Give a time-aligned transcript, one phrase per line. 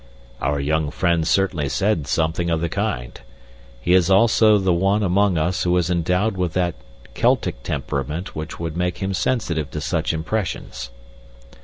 [0.41, 3.21] "Our young friend certainly said something of the kind.
[3.79, 6.73] He is also the one among us who is endowed with that
[7.13, 10.89] Celtic temperament which would make him sensitive to such impressions."